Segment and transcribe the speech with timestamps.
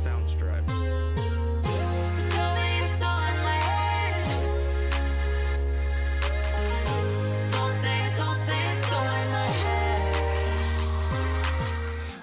[0.00, 0.66] Soundstripe.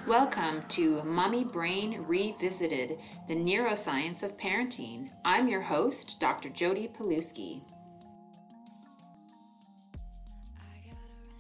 [0.07, 5.11] Welcome to Mommy Brain Revisited, the neuroscience of parenting.
[5.23, 6.49] I'm your host, Dr.
[6.49, 7.61] Jodi Pawluski.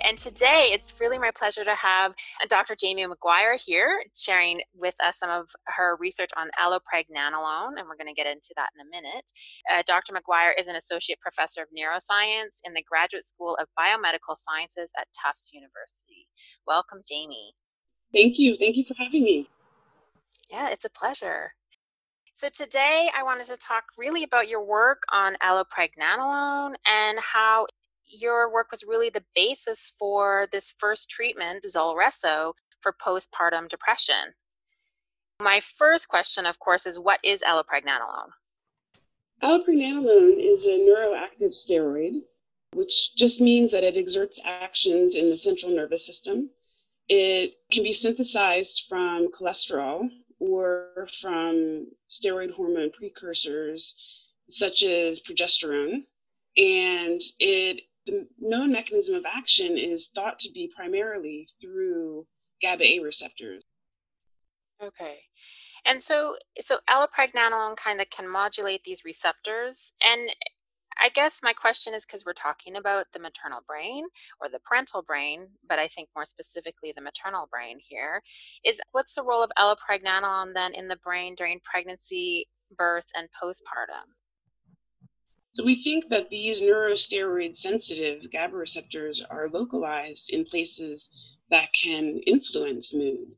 [0.07, 2.15] And today it's really my pleasure to have
[2.47, 2.75] Dr.
[2.79, 8.07] Jamie Maguire here sharing with us some of her research on allopregnanolone, and we're going
[8.07, 9.29] to get into that in a minute.
[9.69, 10.13] Uh, Dr.
[10.13, 15.07] Maguire is an associate professor of neuroscience in the Graduate School of Biomedical Sciences at
[15.11, 16.29] Tufts University.
[16.65, 17.51] Welcome, Jamie.
[18.13, 18.55] Thank you.
[18.55, 19.49] Thank you for having me.
[20.49, 21.51] Yeah, it's a pleasure.
[22.35, 27.65] So, today I wanted to talk really about your work on allopregnanolone and how
[28.07, 34.33] your work was really the basis for this first treatment, Zulresso, for postpartum depression.
[35.39, 38.31] My first question, of course, is what is allopregnanolone?
[39.43, 42.21] Allopregnanolone is a neuroactive steroid,
[42.73, 46.49] which just means that it exerts actions in the central nervous system.
[47.07, 56.03] It can be synthesized from cholesterol or from steroid hormone precursors such as progesterone.
[56.57, 62.25] And it the known mechanism of action is thought to be primarily through
[62.61, 63.63] GABA A receptors.
[64.83, 65.19] Okay.
[65.85, 70.29] And so so allopregnanolone kind of can modulate these receptors and
[70.99, 74.05] I guess my question is because we're talking about the maternal brain
[74.41, 78.23] or the parental brain, but I think more specifically the maternal brain here,
[78.65, 84.16] is what's the role of allopregnanolone then in the brain during pregnancy, birth, and postpartum?
[85.57, 92.19] So we think that these neurosteroid sensitive GABA receptors are localized in places that can
[92.27, 93.29] influence mood.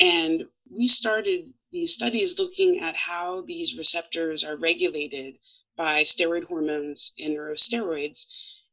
[0.00, 5.36] And we started these studies looking at how these receptors are regulated
[5.76, 8.28] by steroid hormones and neurosteroids.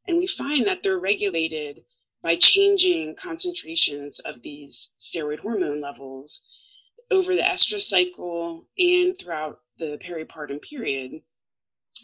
[0.08, 1.84] And we find that they're regulated
[2.22, 6.72] by changing concentrations of these steroid hormone levels
[7.10, 11.20] over the estrous cycle and throughout the peripartum period.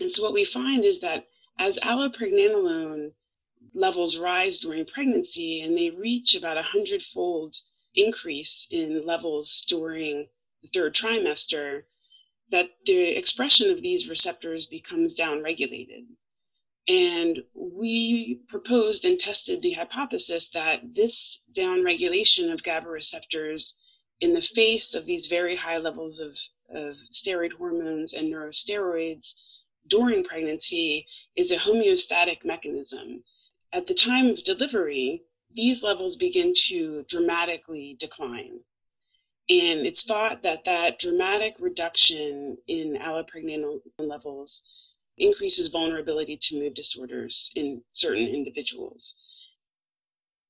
[0.00, 1.26] And so what we find is that
[1.58, 3.12] as allopregnanolone
[3.74, 7.56] levels rise during pregnancy and they reach about a hundredfold
[7.94, 10.28] increase in levels during
[10.62, 11.84] the third trimester,
[12.50, 16.06] that the expression of these receptors becomes downregulated.
[16.88, 23.78] And we proposed and tested the hypothesis that this downregulation of GABA receptors
[24.20, 26.38] in the face of these very high levels of,
[26.70, 29.34] of steroid hormones and neurosteroids
[29.88, 33.22] during pregnancy is a homeostatic mechanism.
[33.72, 35.22] At the time of delivery,
[35.54, 38.60] these levels begin to dramatically decline.
[39.48, 47.52] And it's thought that that dramatic reduction in allopregnanolone levels increases vulnerability to mood disorders
[47.54, 49.16] in certain individuals.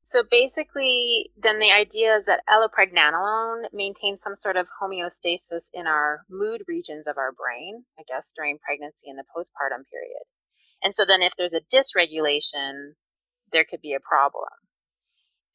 [0.06, 6.20] So basically, then the idea is that allopregnanolone maintains some sort of homeostasis in our
[6.30, 10.22] mood regions of our brain, I guess, during pregnancy and the postpartum period.
[10.80, 12.92] And so then if there's a dysregulation,
[13.50, 14.46] there could be a problem.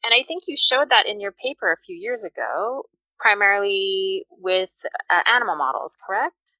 [0.04, 2.82] And I think you showed that in your paper a few years ago,
[3.18, 4.70] primarily with
[5.08, 6.58] uh, animal models, correct?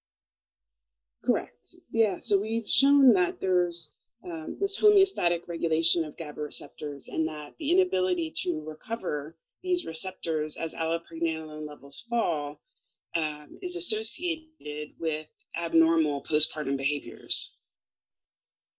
[1.23, 1.77] Correct.
[1.91, 2.17] Yeah.
[2.21, 3.92] So we've shown that there's
[4.25, 10.57] um, this homeostatic regulation of GABA receptors and that the inability to recover these receptors
[10.57, 12.61] as allopregnanolone levels fall
[13.17, 17.59] um, is associated with abnormal postpartum behaviors.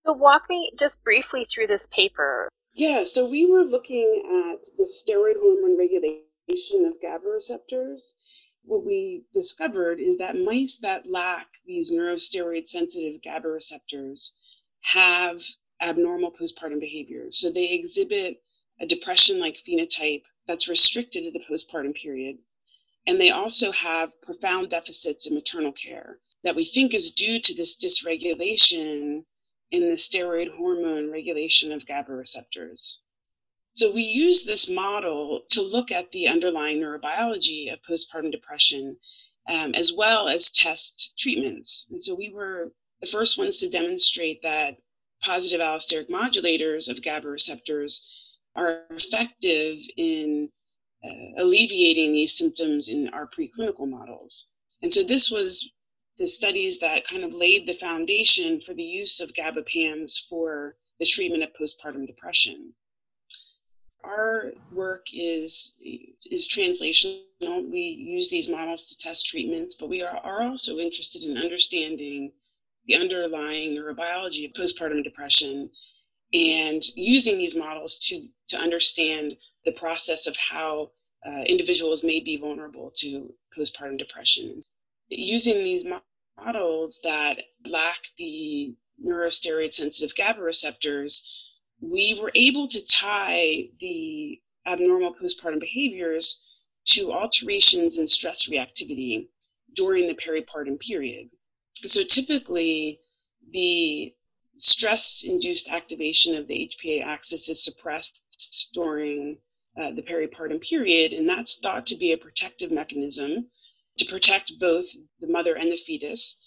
[0.05, 2.49] So, walk me just briefly through this paper.
[2.73, 8.15] Yeah, so we were looking at the steroid hormone regulation of GABA receptors.
[8.63, 14.37] What we discovered is that mice that lack these neurosteroid sensitive GABA receptors
[14.83, 15.41] have
[15.81, 17.25] abnormal postpartum behavior.
[17.29, 18.41] So they exhibit
[18.79, 22.37] a depression like phenotype that's restricted to the postpartum period.
[23.07, 27.53] And they also have profound deficits in maternal care that we think is due to
[27.55, 29.23] this dysregulation
[29.71, 33.05] in the steroid hormone regulation of GABA receptors.
[33.73, 38.97] So we use this model to look at the underlying neurobiology of postpartum depression,
[39.47, 41.87] um, as well as test treatments.
[41.89, 44.79] And so we were the first ones to demonstrate that
[45.21, 50.49] positive allosteric modulators of GABA receptors are effective in
[51.03, 54.53] uh, alleviating these symptoms in our preclinical models.
[54.81, 55.73] And so this was
[56.17, 60.77] the studies that kind of laid the foundation for the use of GABA PAMs for
[60.99, 62.73] the treatment of postpartum depression.
[64.03, 67.23] our work is is translational.
[67.69, 72.31] We use these models to test treatments, but we are, are also interested in understanding
[72.87, 75.69] the underlying neurobiology of postpartum depression
[76.33, 79.35] and using these models to, to understand
[79.65, 80.89] the process of how
[81.25, 84.61] uh, individuals may be vulnerable to postpartum depression.
[85.09, 85.85] Using these
[86.43, 88.75] models that lack the
[89.05, 91.51] neurosteroid sensitive GABA receptors,
[91.81, 99.27] we were able to tie the abnormal postpartum behaviors to alterations in stress reactivity
[99.75, 101.29] during the peripartum period.
[101.85, 102.99] So typically,
[103.51, 104.13] the
[104.55, 109.37] stress induced activation of the HPA axis is suppressed during
[109.77, 113.47] uh, the peripartum period, and that's thought to be a protective mechanism
[113.97, 114.85] to protect both
[115.19, 116.39] the mother and the fetus.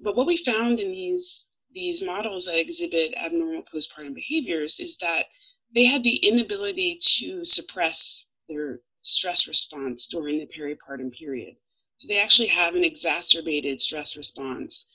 [0.00, 5.26] But what we found in these these models that exhibit abnormal postpartum behaviors is that
[5.74, 11.56] they had the inability to suppress their stress response during the peripartum period.
[11.98, 14.86] So they actually have an exacerbated stress response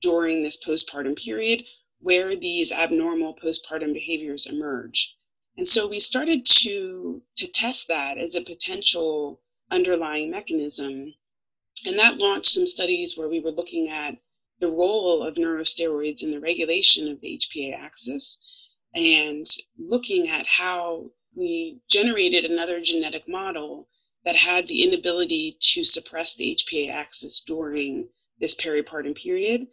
[0.00, 1.64] during this postpartum period
[2.00, 5.16] where these abnormal postpartum behaviors emerge.
[5.56, 11.14] And so we started to, to test that as a potential underlying mechanism.
[11.86, 14.16] And that launched some studies where we were looking at
[14.60, 19.44] the role of neurosteroids in the regulation of the HPA axis and
[19.78, 23.88] looking at how we generated another genetic model
[24.24, 28.08] that had the inability to suppress the HPA axis during
[28.38, 29.66] this peripartum period.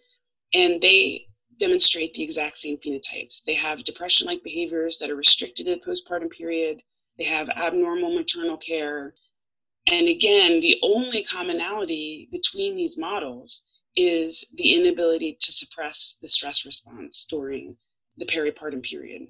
[0.53, 1.27] And they
[1.59, 3.43] demonstrate the exact same phenotypes.
[3.43, 6.81] They have depression like behaviors that are restricted to the postpartum period,
[7.17, 9.13] they have abnormal maternal care.
[9.91, 16.65] And again, the only commonality between these models is the inability to suppress the stress
[16.65, 17.75] response during
[18.17, 19.27] the peripartum period.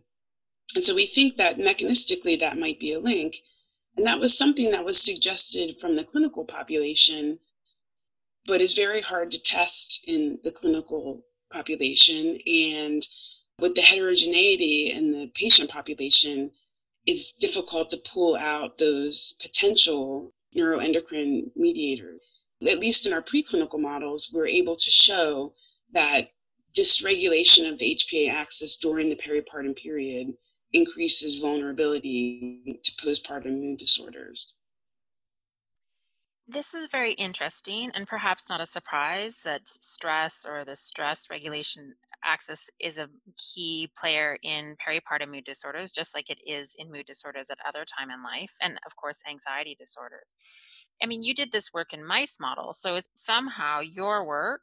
[0.75, 3.38] And so we think that mechanistically that might be a link.
[4.00, 7.38] And that was something that was suggested from the clinical population,
[8.46, 13.06] but is very hard to test in the clinical population and
[13.60, 16.50] with the heterogeneity in the patient population,
[17.07, 22.22] it's difficult to pull out those potential neuroendocrine mediators.
[22.66, 25.54] At least in our preclinical models, we're able to show
[25.92, 26.31] that
[26.74, 30.36] dysregulation of the HPA axis during the peripartum period
[30.74, 34.60] increases vulnerability to postpartum mood disorders.
[36.48, 41.94] This is very interesting and perhaps not a surprise that stress or the stress regulation
[42.24, 43.07] axis is a
[43.38, 47.86] key player in peripartum mood disorders, just like it is in mood disorders at other
[47.86, 50.33] time in life, and of course, anxiety disorders.
[51.01, 54.62] I mean, you did this work in mice models, so somehow your work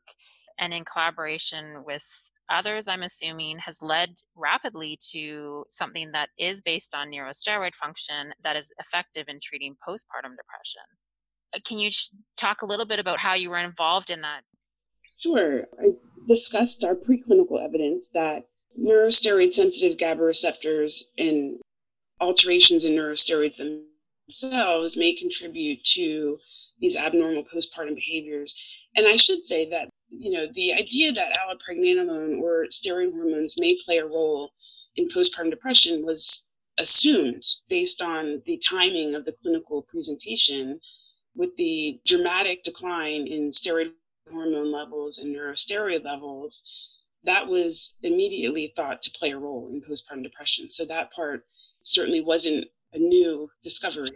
[0.58, 2.04] and in collaboration with
[2.50, 8.56] others, I'm assuming, has led rapidly to something that is based on neurosteroid function that
[8.56, 10.82] is effective in treating postpartum depression.
[11.54, 11.90] Uh, can you
[12.36, 14.42] talk a little bit about how you were involved in that?
[15.18, 15.64] Sure.
[15.80, 15.92] I
[16.26, 18.44] discussed our preclinical evidence that
[18.78, 21.58] neurosteroid sensitive GABA receptors and
[22.20, 26.38] alterations in neurosteroids themselves may contribute to
[26.80, 28.54] these abnormal postpartum behaviors.
[28.96, 33.76] And I should say that, you know, the idea that allopregnanolone or steroid hormones may
[33.84, 34.52] play a role
[34.96, 40.78] in postpartum depression was assumed based on the timing of the clinical presentation
[41.34, 43.90] with the dramatic decline in steroid
[44.30, 46.92] hormone levels and neurosteroid levels,
[47.24, 50.68] that was immediately thought to play a role in postpartum depression.
[50.68, 51.44] So that part
[51.82, 54.08] certainly wasn't a new discovery.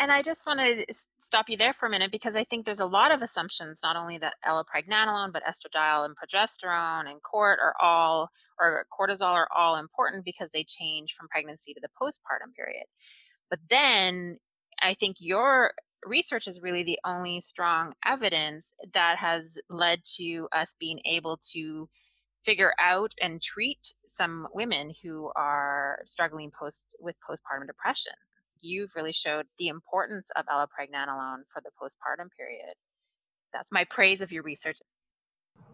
[0.00, 0.86] And I just want to
[1.18, 3.96] stop you there for a minute because I think there's a lot of assumptions, not
[3.96, 9.76] only that allopregnanolone, but estradiol and progesterone and cort are all, or cortisol are all
[9.76, 12.86] important because they change from pregnancy to the postpartum period.
[13.50, 14.38] But then
[14.80, 15.72] I think your
[16.06, 21.90] research is really the only strong evidence that has led to us being able to
[22.42, 28.14] figure out and treat some women who are struggling post with postpartum depression.
[28.60, 32.74] You've really showed the importance of allopregnanolone for the postpartum period.
[33.52, 34.78] That's my praise of your research.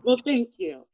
[0.03, 0.85] Well, thank you.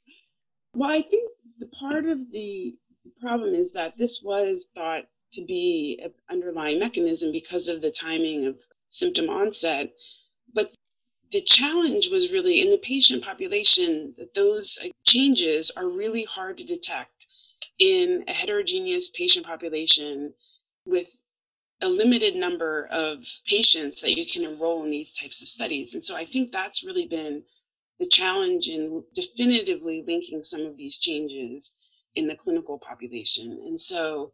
[0.75, 2.75] Well, I think the part of the
[3.21, 8.47] problem is that this was thought to be an underlying mechanism because of the timing
[8.47, 9.93] of symptom onset.
[10.55, 10.73] But
[11.33, 16.59] the challenge was really in the patient population that those uh, changes are really hard
[16.59, 17.27] to detect
[17.79, 20.35] in a heterogeneous patient population
[20.85, 21.19] with
[21.83, 25.95] a limited number of patients that you can enroll in these types of studies.
[25.95, 27.43] And so I think that's really been
[27.99, 33.53] the challenge in definitively linking some of these changes in the clinical population.
[33.67, 34.33] And so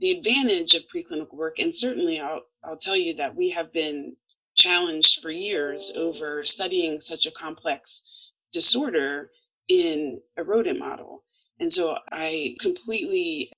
[0.00, 4.16] the advantage of preclinical work, and certainly I'll, I'll tell you that we have been
[4.54, 9.30] challenged for years over studying such a complex disorder
[9.68, 11.24] in a rodent model.
[11.58, 13.52] And so I completely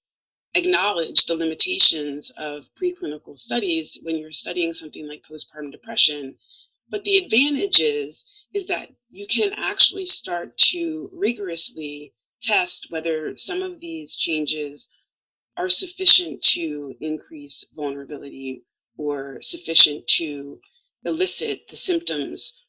[0.54, 6.36] acknowledge the limitations of preclinical studies when you're studying something like postpartum depression.
[6.90, 13.62] But the advantage is, is that you can actually start to rigorously test whether some
[13.62, 14.92] of these changes
[15.56, 18.64] are sufficient to increase vulnerability
[18.96, 20.60] or sufficient to
[21.04, 22.64] elicit the symptoms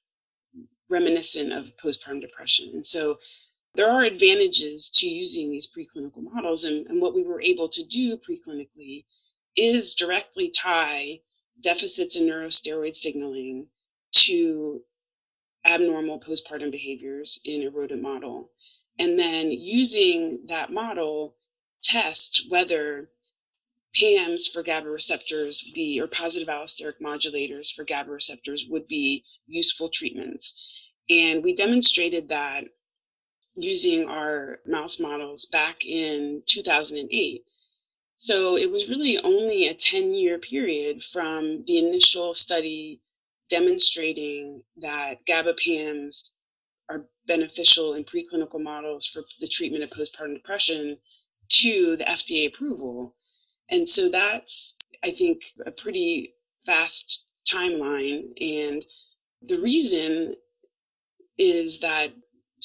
[0.89, 2.69] reminiscent of postpartum depression.
[2.73, 3.15] And so
[3.75, 6.63] there are advantages to using these preclinical models.
[6.63, 9.05] And, and what we were able to do preclinically
[9.55, 11.20] is directly tie
[11.62, 13.67] deficits in neurosteroid signaling
[14.12, 14.82] to
[15.65, 18.51] abnormal postpartum behaviors in a rodent model.
[19.00, 21.36] And then using that model,
[21.82, 23.10] test whether
[24.00, 29.89] PAMs for GABA receptors be, or positive allosteric modulators for GABA receptors would be useful
[29.89, 30.91] treatments.
[31.10, 32.65] And we demonstrated that
[33.55, 37.43] using our mouse models back in 2008.
[38.17, 43.01] So it was really only a 10 year period from the initial study
[43.50, 46.39] demonstrating that GABA PAMs
[46.89, 50.97] are beneficial in preclinical models for the treatment of postpartum depression
[51.50, 53.15] to the FDA approval.
[53.69, 56.33] And so that's, I think, a pretty
[56.65, 58.29] fast timeline.
[58.41, 58.85] And
[59.41, 60.35] the reason
[61.38, 62.13] is that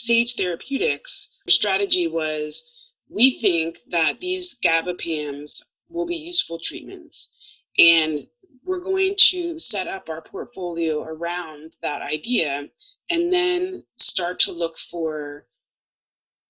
[0.01, 2.65] Sage Therapeutics strategy was
[3.09, 7.37] we think that these GABA PAMs will be useful treatments.
[7.79, 8.27] And
[8.65, 12.69] we're going to set up our portfolio around that idea
[13.11, 15.47] and then start to look for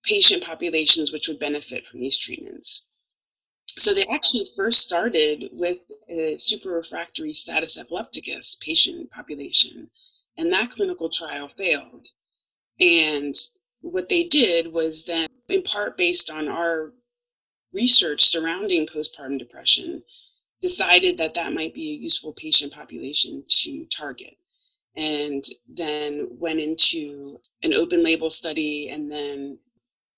[0.05, 2.89] patient populations which would benefit from these treatments.
[3.79, 5.79] So they actually first started with
[6.09, 9.91] a super refractory status epilepticus patient population,
[10.37, 12.09] and that clinical trial failed.
[12.81, 13.35] And
[13.81, 16.93] what they did was then, in part based on our
[17.73, 20.03] research surrounding postpartum depression,
[20.61, 24.37] decided that that might be a useful patient population to target.
[24.97, 29.59] And then went into an open label study and then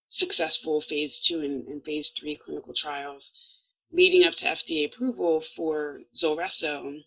[0.08, 3.60] successful phase two and, and phase three clinical trials
[3.92, 7.02] leading up to FDA approval for Zulresso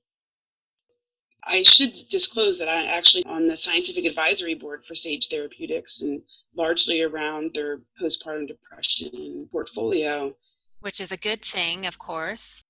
[1.48, 6.22] I should disclose that I'm actually on the scientific advisory board for Sage Therapeutics and
[6.56, 10.36] largely around their postpartum depression portfolio.
[10.80, 12.64] Which is a good thing, of course.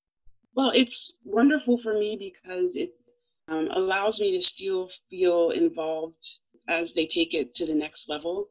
[0.56, 2.92] Well, it's wonderful for me because it
[3.48, 8.50] um, allows me to still feel involved as they take it to the next level.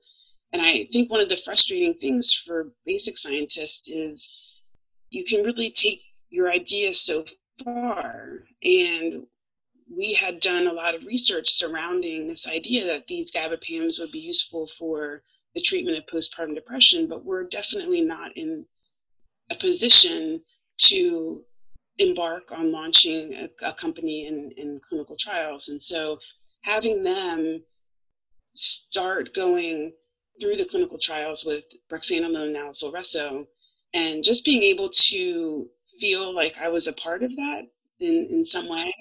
[0.53, 4.63] And I think one of the frustrating things for basic scientists is
[5.11, 6.01] you can really take
[6.31, 7.25] your idea so
[7.63, 9.27] far and
[9.97, 14.13] we had done a lot of research surrounding this idea that these GABA PAMs would
[14.13, 15.23] be useful for
[15.55, 18.65] the treatment of postpartum depression, but we're definitely not in
[19.51, 20.43] a position
[20.77, 21.43] to
[21.99, 25.69] embark on launching a, a company in, in clinical trials.
[25.69, 26.19] And so
[26.63, 27.63] having them
[28.47, 29.93] start going
[30.41, 33.47] through the clinical trials with brexanolone now Zulresso,
[33.93, 35.69] and just being able to
[36.01, 37.63] feel like I was a part of that
[38.01, 38.93] in, in some way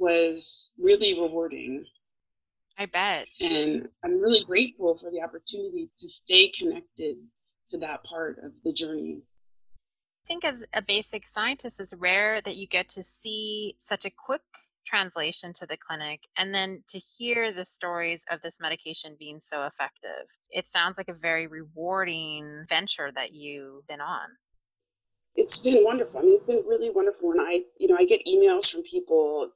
[0.00, 1.84] was really rewarding.
[2.78, 3.28] I bet.
[3.40, 7.18] And I'm really grateful for the opportunity to stay connected
[7.68, 9.22] to that part of the journey.
[10.24, 14.10] I think as a basic scientist, it's rare that you get to see such a
[14.10, 14.40] quick
[14.86, 19.64] translation to the clinic and then to hear the stories of this medication being so
[19.64, 20.26] effective.
[20.50, 24.28] It sounds like a very rewarding venture that you've been on.
[25.36, 26.20] It's been wonderful.
[26.20, 27.30] I mean, it's been really wonderful.
[27.32, 29.50] And I, you know, I get emails from people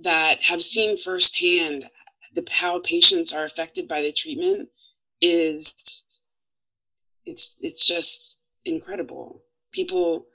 [0.00, 1.88] that have seen firsthand
[2.34, 4.68] the, how patients are affected by the treatment
[5.20, 6.22] is
[7.24, 9.42] it's it's just incredible.
[9.72, 10.26] People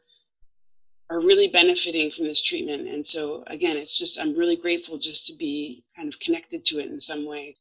[1.09, 5.27] are really benefiting from this treatment, and so again, it's just I'm really grateful just
[5.27, 7.55] to be kind of connected to it in some way.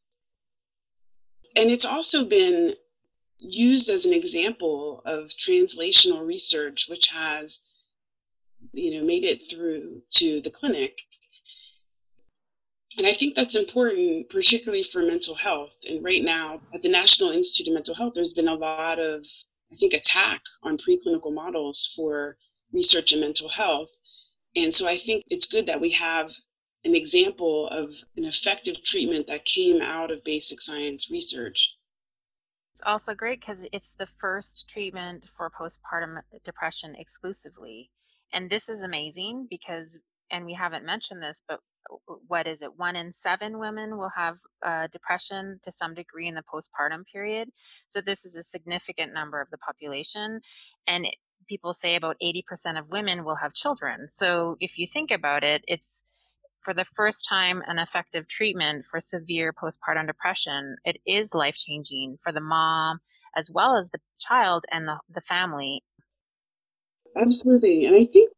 [1.57, 2.75] And it's also been
[3.39, 7.73] used as an example of translational research, which has
[8.73, 11.03] you know made it through to the clinic
[12.99, 15.79] and I think that's important, particularly for mental health.
[15.89, 19.25] And right now, at the National Institute of Mental Health, there's been a lot of,
[19.73, 22.37] I think, attack on preclinical models for
[22.73, 23.91] research in mental health.
[24.57, 26.33] And so I think it's good that we have
[26.85, 31.77] an example of an effective treatment that came out of basic science research.
[32.75, 37.91] It's also great because it's the first treatment for postpartum depression exclusively.
[38.33, 39.99] And this is amazing because,
[40.31, 41.61] and we haven't mentioned this, but
[42.27, 42.77] what is it?
[42.77, 47.51] One in seven women will have uh, depression to some degree in the postpartum period.
[47.87, 50.41] So this is a significant number of the population.
[50.87, 51.15] And it,
[51.49, 54.09] people say about 80% of women will have children.
[54.09, 56.05] So if you think about it, it's
[56.61, 60.77] for the first time an effective treatment for severe postpartum depression.
[60.85, 63.01] It is life changing for the mom
[63.37, 65.83] as well as the child and the, the family.
[67.17, 67.85] Absolutely.
[67.87, 68.31] And I think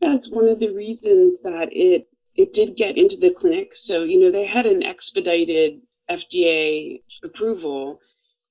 [0.00, 2.06] that's one of the reasons that it
[2.40, 3.74] it did get into the clinic.
[3.74, 5.80] So, you know, they had an expedited
[6.10, 8.00] FDA approval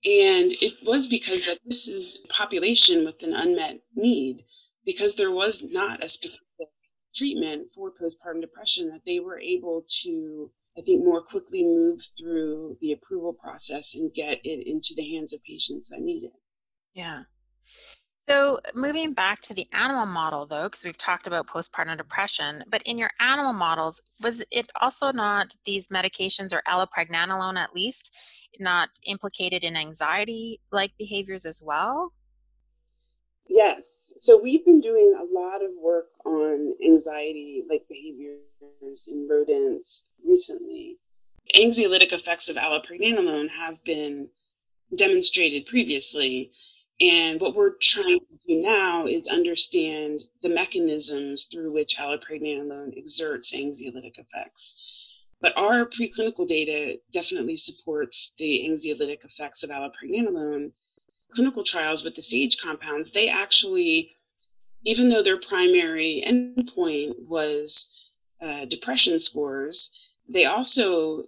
[0.05, 4.41] and it was because that this is a population with an unmet need
[4.85, 6.67] because there was not a specific
[7.13, 12.77] treatment for postpartum depression that they were able to I think more quickly move through
[12.79, 16.31] the approval process and get it into the hands of patients that need it.
[16.93, 17.23] Yeah.
[18.29, 22.83] So, moving back to the animal model, though, because we've talked about postpartum depression, but
[22.83, 28.15] in your animal models, was it also not these medications or allopregnanolone at least
[28.59, 32.13] not implicated in anxiety like behaviors as well?
[33.47, 34.13] Yes.
[34.17, 40.99] So, we've been doing a lot of work on anxiety like behaviors in rodents recently.
[41.55, 44.29] Anxiolytic effects of allopregnanolone have been
[44.95, 46.51] demonstrated previously
[47.01, 53.55] and what we're trying to do now is understand the mechanisms through which allopregnanolone exerts
[53.55, 55.27] anxiolytic effects.
[55.41, 60.71] But our preclinical data definitely supports the anxiolytic effects of allopregnanolone.
[61.31, 64.11] Clinical trials with the SAGE compounds, they actually,
[64.83, 71.23] even though their primary endpoint was uh, depression scores, they also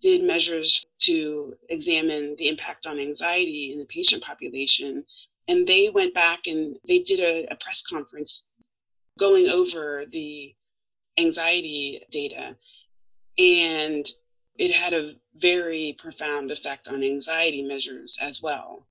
[0.00, 5.04] did measures to examine the impact on anxiety in the patient population.
[5.48, 8.56] And they went back and they did a, a press conference
[9.18, 10.54] going over the
[11.18, 12.56] anxiety data.
[13.38, 14.06] And
[14.58, 18.86] it had a very profound effect on anxiety measures as well.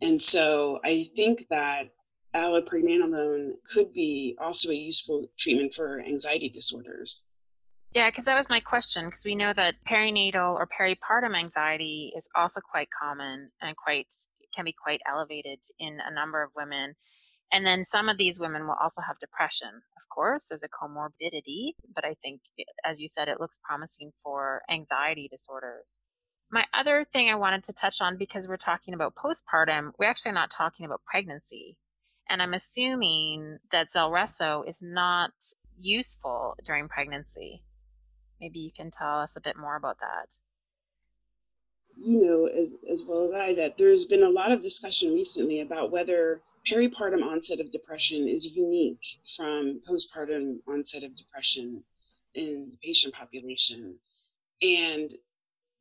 [0.00, 1.90] And so I think that
[2.34, 7.26] allopregnanolone could be also a useful treatment for anxiety disorders.
[7.98, 9.06] Yeah, because that was my question.
[9.06, 14.06] Because we know that perinatal or peripartum anxiety is also quite common and quite
[14.54, 16.94] can be quite elevated in a number of women.
[17.52, 19.70] And then some of these women will also have depression.
[19.96, 24.12] Of course, there's a comorbidity, but I think, eh, as you said, it looks promising
[24.22, 26.00] for anxiety disorders.
[26.52, 30.32] My other thing I wanted to touch on, because we're talking about postpartum, we're actually
[30.32, 31.78] not talking about pregnancy.
[32.30, 35.32] And I'm assuming that Zulresso is not
[35.76, 37.64] useful during pregnancy.
[38.40, 40.34] Maybe you can tell us a bit more about that.
[41.96, 45.60] You know as, as well as I that there's been a lot of discussion recently
[45.60, 49.04] about whether peripartum onset of depression is unique
[49.36, 51.82] from postpartum onset of depression
[52.34, 53.96] in the patient population.
[54.62, 55.12] And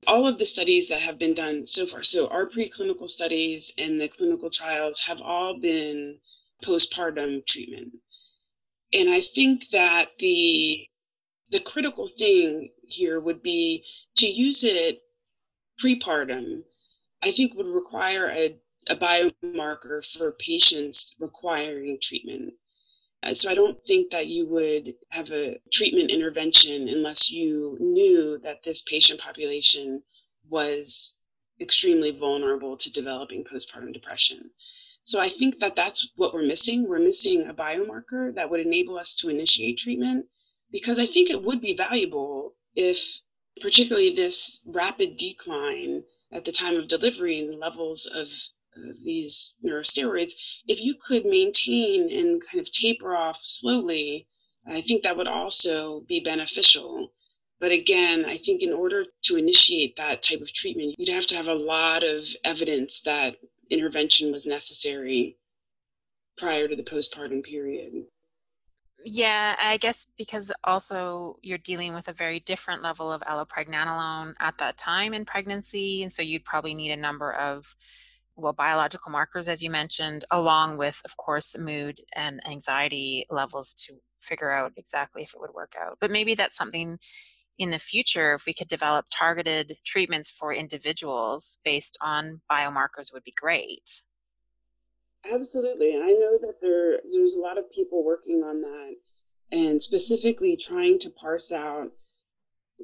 [0.06, 4.00] all of the studies that have been done so far, so our preclinical studies and
[4.00, 6.20] the clinical trials have all been
[6.64, 7.94] postpartum treatment.
[8.94, 10.88] And I think that the
[11.52, 15.02] the critical thing here would be to use it
[15.82, 16.64] prepartum,
[17.24, 18.58] I think would require a,
[18.90, 22.54] a biomarker for patients requiring treatment.
[23.24, 28.38] Uh, so I don't think that you would have a treatment intervention unless you knew
[28.44, 30.04] that this patient population
[30.50, 31.18] was
[31.60, 34.52] extremely vulnerable to developing postpartum depression.
[35.04, 36.88] So I think that that's what we're missing.
[36.88, 40.26] We're missing a biomarker that would enable us to initiate treatment
[40.72, 43.22] because I think it would be valuable if,
[43.62, 50.34] particularly this rapid decline at the time of delivery in levels of, of these neurosteroids,
[50.68, 54.28] if you could maintain and kind of taper off slowly,
[54.68, 57.14] I think that would also be beneficial.
[57.60, 61.36] But again, I think in order to initiate that type of treatment, you'd have to
[61.36, 63.38] have a lot of evidence that
[63.70, 65.38] intervention was necessary
[66.38, 68.08] prior to the postpartum period.
[69.10, 74.58] Yeah, I guess because also you're dealing with a very different level of allopregnanolone at
[74.58, 76.04] that time in pregnancy.
[76.04, 77.74] And so you'd probably need a number of,
[78.36, 83.94] well, biological markers, as you mentioned, along with, of course, mood and anxiety levels to
[84.20, 85.98] figure out exactly if it would work out.
[86.02, 87.00] But maybe that's something
[87.58, 93.24] in the future, if we could develop targeted treatments for individuals based on biomarkers, would
[93.24, 94.02] be great.
[95.32, 95.96] Absolutely.
[95.96, 96.38] I know
[96.88, 98.96] there there's a lot of people working on that
[99.52, 101.92] and specifically trying to parse out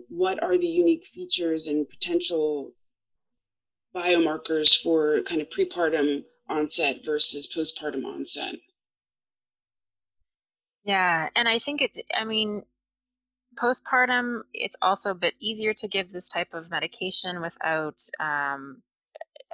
[0.09, 2.71] what are the unique features and potential
[3.95, 8.55] biomarkers for kind of prepartum onset versus postpartum onset.
[10.83, 12.63] Yeah, and I think it's, I mean,
[13.61, 18.81] postpartum, it's also a bit easier to give this type of medication without, um,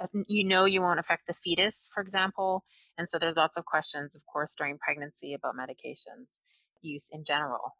[0.00, 2.64] Uh, you know, you won't affect the fetus, for example.
[2.98, 6.40] And so there's lots of questions, of course, during pregnancy about medications
[6.82, 7.76] use in general.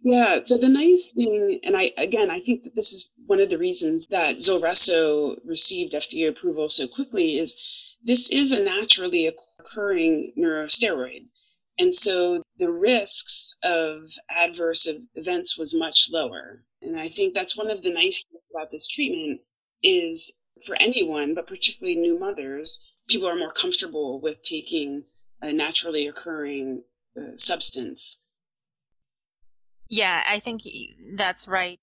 [0.00, 3.50] Yeah, so the nice thing, and I again, I think that this is one of
[3.50, 10.32] the reasons that Zulresso received FDA approval so quickly is this is a naturally occurring
[10.38, 11.26] neurosteroid.
[11.80, 16.64] And so the risks of adverse events was much lower.
[16.82, 19.40] And I think that's one of the nice things about this treatment
[19.82, 25.04] is for anyone, but particularly new mothers, people are more comfortable with taking
[25.40, 26.82] a naturally occurring
[27.16, 28.20] uh, substance.
[29.88, 30.62] Yeah, I think
[31.16, 31.78] that's right.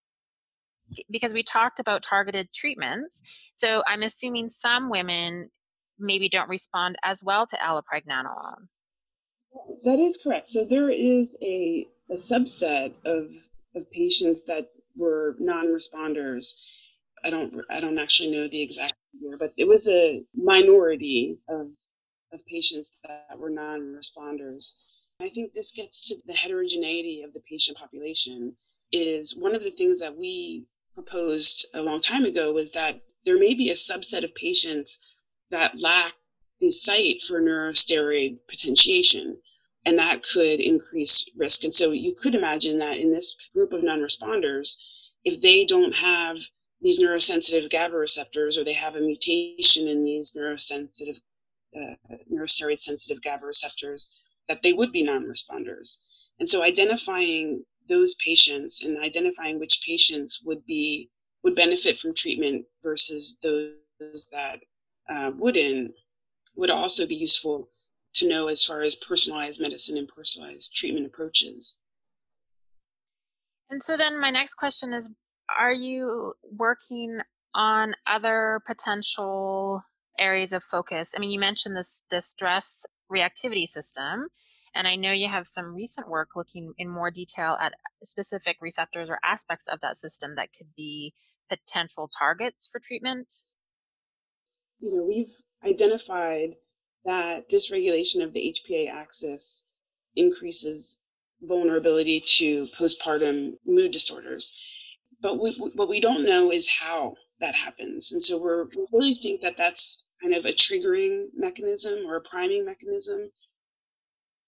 [1.09, 3.23] Because we talked about targeted treatments.
[3.53, 5.49] So I'm assuming some women
[5.97, 8.67] maybe don't respond as well to allopregnanolone.
[9.83, 10.47] That is correct.
[10.47, 13.33] So there is a, a subset of,
[13.75, 16.53] of patients that were non-responders.
[17.25, 21.71] I don't I don't actually know the exact figure, but it was a minority of
[22.31, 24.77] of patients that were non-responders.
[25.19, 28.55] I think this gets to the heterogeneity of the patient population.
[28.91, 33.39] Is one of the things that we proposed a long time ago was that there
[33.39, 35.15] may be a subset of patients
[35.49, 36.13] that lack
[36.61, 39.38] the site for neurosteroid potentiation
[39.85, 41.63] and that could increase risk.
[41.63, 44.75] And so you could imagine that in this group of non-responders,
[45.23, 46.39] if they don't have
[46.86, 51.19] these neurosensitive GABA receptors or they have a mutation in these neurosensitive,
[51.76, 51.95] uh,
[52.32, 55.98] neurosteroid sensitive GABA receptors, that they would be non-responders.
[56.39, 61.10] And so identifying those patients and identifying which patients would be
[61.43, 64.60] would benefit from treatment versus those that
[65.10, 65.91] uh, wouldn't
[66.56, 67.67] would also be useful
[68.13, 71.82] to know as far as personalized medicine and personalized treatment approaches.
[73.71, 75.10] And so then my next question is
[75.58, 77.19] are you working
[77.53, 79.84] on other potential
[80.19, 81.13] areas of focus?
[81.15, 84.27] I mean, you mentioned this the stress reactivity system,
[84.73, 89.10] and I know you have some recent work looking in more detail at specific receptors
[89.10, 91.13] or aspects of that system that could be
[91.49, 93.31] potential targets for treatment.
[94.79, 96.55] You know, we've identified
[97.05, 99.63] that dysregulation of the HPA axis
[100.15, 100.99] increases
[101.41, 104.58] vulnerability to postpartum mood disorders.
[105.25, 108.11] But we, what we don't know is how that happens.
[108.11, 112.21] And so we're, we really think that that's kind of a triggering mechanism or a
[112.21, 113.31] priming mechanism.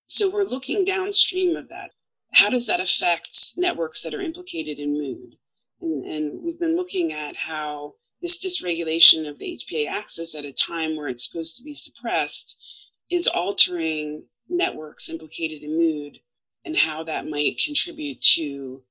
[0.06, 1.90] So we're looking downstream of that.
[2.34, 5.38] How does that affect networks that are implicated in mood?
[5.82, 10.54] And, and we've been looking at how this dysregulation of the HPA axis at a
[10.54, 16.20] time where it's supposed to be suppressed is altering networks implicated in mood
[16.66, 18.84] and how that might contribute to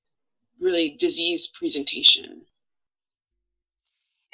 [0.61, 2.47] really disease presentation.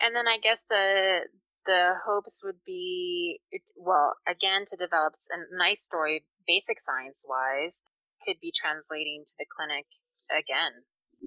[0.00, 1.20] And then I guess the
[1.64, 3.40] the hopes would be
[3.76, 7.82] well again to develop a nice story basic science wise
[8.26, 9.86] could be translating to the clinic
[10.28, 10.72] again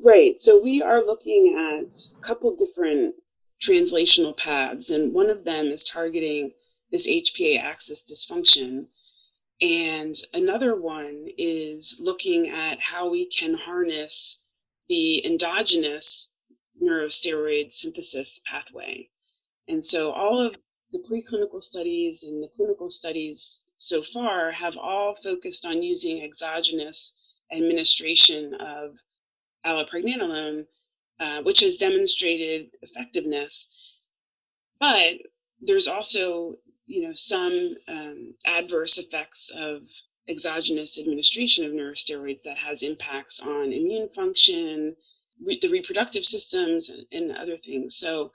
[0.03, 3.15] right so we are looking at a couple different
[3.61, 6.51] translational paths, and one of them is targeting
[6.91, 8.87] this HPA axis dysfunction.
[9.61, 14.44] And another one is looking at how we can harness
[14.87, 16.35] the endogenous
[16.81, 19.09] neurosteroid synthesis pathway.
[19.67, 20.55] And so all of
[20.91, 27.19] the preclinical studies and the clinical studies so far have all focused on using exogenous
[27.51, 28.97] administration of
[29.65, 30.65] allopregnanolone
[31.19, 34.01] uh, which has demonstrated effectiveness.
[34.81, 35.13] But
[35.61, 39.87] there's also, you know, some um, adverse effects of
[40.27, 44.95] exogenous administration of neurosteroids that has impacts on immune function,
[45.43, 47.95] re- the reproductive systems, and, and other things.
[47.95, 48.31] So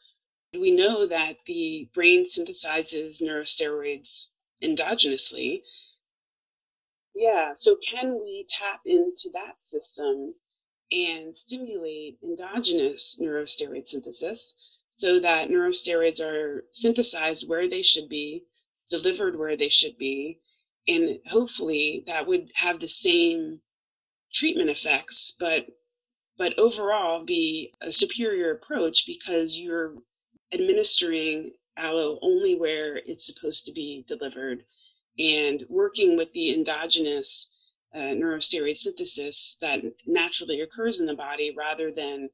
[0.52, 5.62] we know that the brain synthesizes neurosteroids endogenously.
[7.14, 10.34] Yeah, so can we tap into that system
[10.92, 18.44] and stimulate endogenous neurosteroid synthesis so that neurosteroids are synthesized where they should be,
[18.88, 20.40] delivered where they should be,
[20.90, 23.60] and hopefully that would have the same
[24.32, 25.66] treatment effects, but
[26.36, 29.94] but overall be a superior approach because you're
[30.52, 34.64] administering allo only where it's supposed to be delivered
[35.18, 37.56] and working with the endogenous
[37.94, 42.30] uh, neurosteroid synthesis that naturally occurs in the body rather than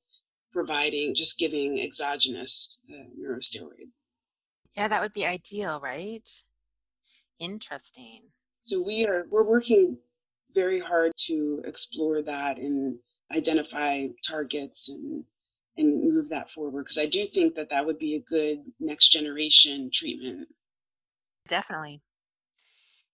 [0.53, 3.91] providing just giving exogenous uh, neurosteroid.
[4.77, 6.29] Yeah, that would be ideal, right?
[7.41, 8.23] Interesting.
[8.67, 9.97] So we are we're working
[10.53, 12.99] very hard to explore that and
[13.31, 15.23] identify targets and
[15.77, 19.11] and move that forward because I do think that that would be a good next
[19.11, 20.49] generation treatment.
[21.47, 22.01] Definitely.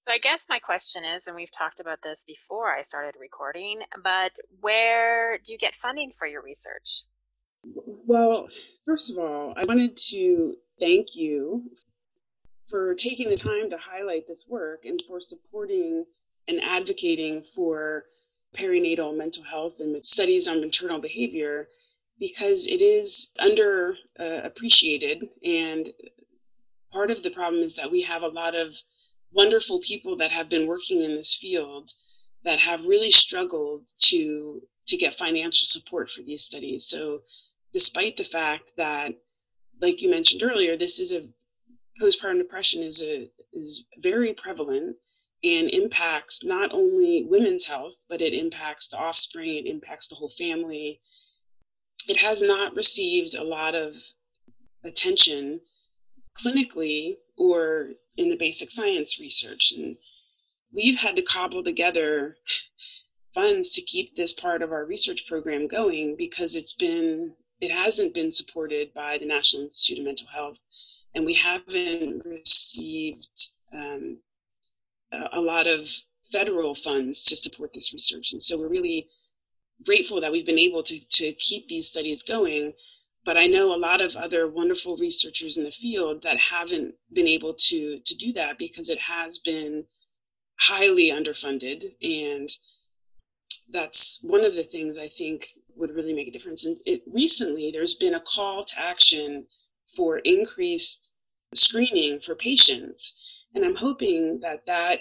[0.07, 3.81] So I guess my question is, and we've talked about this before I started recording,
[4.03, 7.03] but where do you get funding for your research?
[8.07, 8.49] Well,
[8.87, 11.71] first of all, I wanted to thank you
[12.68, 16.05] for taking the time to highlight this work and for supporting
[16.48, 18.05] and advocating for
[18.57, 21.66] perinatal mental health and studies on maternal behavior
[22.18, 25.90] because it is under uh, appreciated and
[26.92, 28.77] part of the problem is that we have a lot of
[29.33, 31.90] wonderful people that have been working in this field
[32.44, 36.87] that have really struggled to to get financial support for these studies.
[36.87, 37.20] So
[37.72, 39.14] despite the fact that
[39.81, 41.22] like you mentioned earlier this is a
[42.03, 44.97] postpartum depression is a is very prevalent
[45.45, 50.29] and impacts not only women's health, but it impacts the offspring, it impacts the whole
[50.29, 51.01] family.
[52.09, 53.95] It has not received a lot of
[54.85, 55.61] attention
[56.38, 59.73] clinically or in the basic science research.
[59.77, 59.97] And
[60.73, 62.37] we've had to cobble together
[63.35, 68.12] funds to keep this part of our research program going because it's been it hasn't
[68.12, 70.59] been supported by the National Institute of Mental Health,
[71.14, 74.18] and we haven't received um,
[75.33, 75.88] a lot of
[76.31, 78.33] federal funds to support this research.
[78.33, 79.09] And so we're really
[79.85, 82.72] grateful that we've been able to, to keep these studies going.
[83.25, 87.29] But I know a lot of other wonderful researchers in the field that haven't been
[87.29, 89.85] able to, to do that because it has been
[90.59, 91.85] highly underfunded.
[92.03, 92.48] And
[93.70, 95.46] that's one of the things I think
[95.77, 96.64] would really make a difference.
[96.64, 99.46] And it, recently, there's been a call to action
[99.97, 101.14] for increased
[101.55, 105.01] screening for patients and I'm hoping that that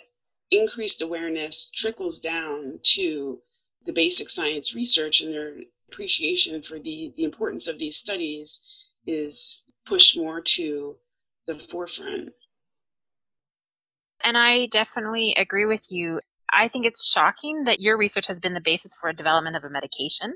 [0.52, 3.40] increased awareness trickles down to
[3.86, 5.56] the basic science research and their
[5.88, 10.96] appreciation for the, the importance of these studies is pushed more to
[11.48, 12.34] the forefront.
[14.24, 16.20] And I definitely agree with you.
[16.54, 19.64] I think it's shocking that your research has been the basis for a development of
[19.64, 20.36] a medication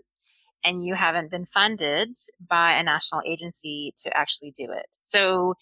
[0.66, 2.10] and you haven't been funded
[2.50, 4.98] by a national agency to actually do it.
[5.04, 5.54] So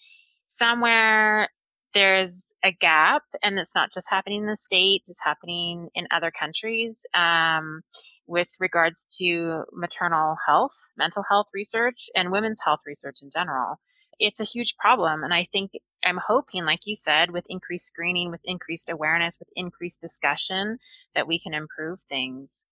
[0.46, 1.48] somewhere
[1.94, 6.30] there's a gap and it's not just happening in the states it's happening in other
[6.30, 7.82] countries um,
[8.26, 13.76] with regards to maternal health mental health research and women's health research in general
[14.18, 15.70] it's a huge problem and i think
[16.04, 20.78] i'm hoping like you said with increased screening with increased awareness with increased discussion
[21.14, 22.66] that we can improve things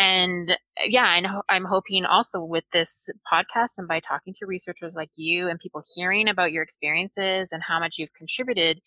[0.00, 0.54] and uh,
[0.86, 5.10] yeah, I know I'm hoping also with this podcast and by talking to researchers like
[5.16, 8.80] you and people hearing about your experiences and how much you've contributed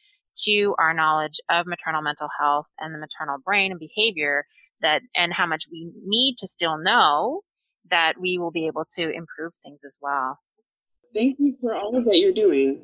[0.45, 4.47] to our knowledge of maternal mental health and the maternal brain and behavior
[4.82, 7.41] that and how much we need to still know
[7.91, 10.39] that we will be able to improve things as well.
[11.13, 12.82] Thank you for all of that you're doing.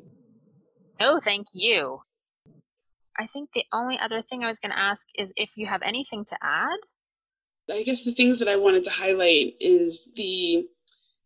[1.00, 2.02] Oh, thank you.
[3.18, 5.82] I think the only other thing I was going to ask is if you have
[5.82, 6.78] anything to add.
[7.70, 10.68] I guess the things that I wanted to highlight is the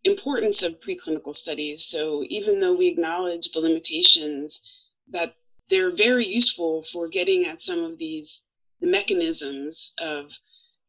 [0.04, 1.84] importance of preclinical studies.
[1.84, 5.36] So even though we acknowledge the limitations, that
[5.70, 8.48] they're very useful for getting at some of these
[8.80, 10.38] the mechanisms of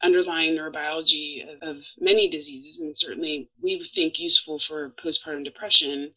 [0.04, 6.13] underlying neurobiology of, of many diseases, and certainly we think useful for postpartum depression.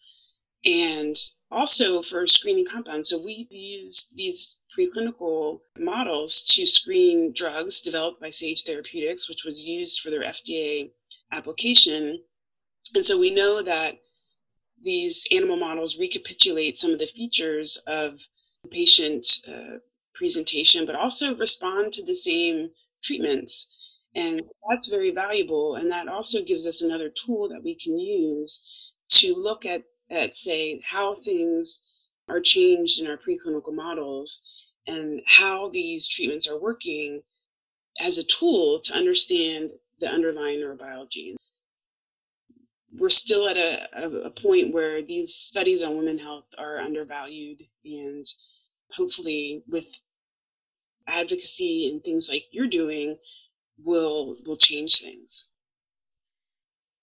[0.65, 1.15] And
[1.51, 3.09] also for screening compounds.
[3.09, 9.67] So we've used these preclinical models to screen drugs developed by Sage Therapeutics, which was
[9.67, 10.91] used for their FDA
[11.33, 12.23] application.
[12.95, 13.97] And so we know that
[14.83, 18.21] these animal models recapitulate some of the features of
[18.71, 19.79] patient uh,
[20.15, 22.71] presentation, but also respond to the same
[23.03, 23.75] treatments.
[24.15, 25.77] And that's very valuable.
[25.77, 30.37] And that also gives us another tool that we can use to look at at
[30.37, 31.85] say how things
[32.29, 34.43] are changed in our preclinical models
[34.87, 37.23] and how these treatments are working
[38.01, 41.35] as a tool to understand the underlying neurobiology.
[42.97, 48.25] We're still at a, a, point where these studies on women health are undervalued, and
[48.93, 49.87] hopefully, with
[51.07, 53.19] advocacy and things like you're doing,
[53.85, 55.51] will will change things.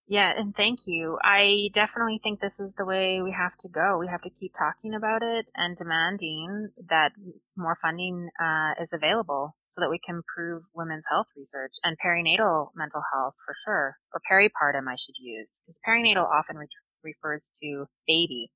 [0.07, 1.17] Yeah, and thank you.
[1.23, 3.97] I definitely think this is the way we have to go.
[3.97, 7.13] We have to keep talking about it and demanding that
[7.57, 12.69] more funding uh, is available so that we can improve women's health research and perinatal
[12.75, 16.67] mental health for sure, or peripartum I should use, because perinatal often re-
[17.03, 18.51] refers to baby.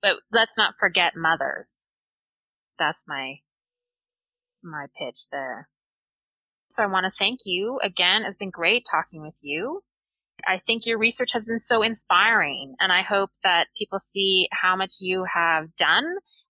[0.00, 1.88] But let's not forget mothers.
[2.78, 3.40] That's my
[4.62, 5.68] my pitch there.
[6.70, 8.22] So I want to thank you again.
[8.24, 9.82] It's been great talking with you.
[10.46, 14.76] I think your research has been so inspiring, and I hope that people see how
[14.76, 16.04] much you have done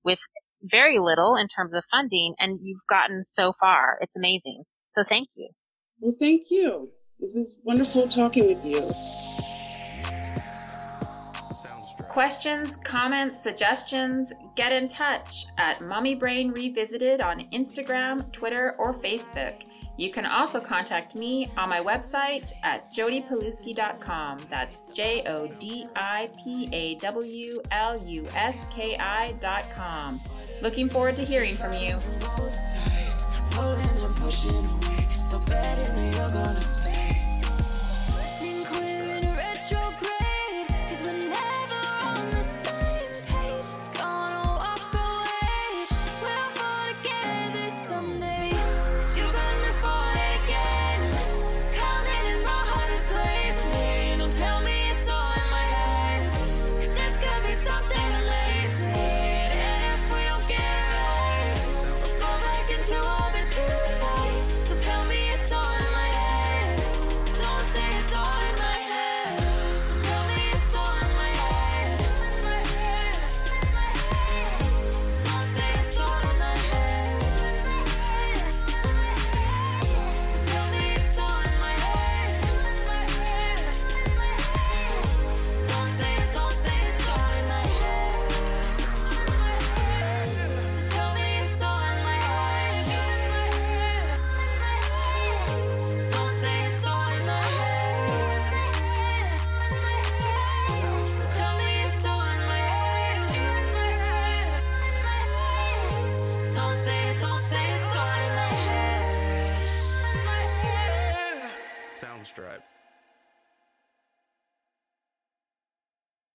[0.05, 0.21] with
[0.63, 3.99] very little in terms of funding, and you've gotten so far.
[4.01, 4.65] It's amazing.
[4.93, 5.49] So thank you.
[6.01, 6.91] Well, thank you.
[7.19, 8.81] It was wonderful talking with you.
[12.09, 19.63] Questions, comments, suggestions, get in touch at Mommy Brain Revisited on Instagram, Twitter, or Facebook.
[19.97, 24.39] You can also contact me on my website at jodipawluski.com.
[24.49, 30.21] That's J O D I P A W L U S K I.com.
[30.63, 31.99] Looking forward to hearing from you.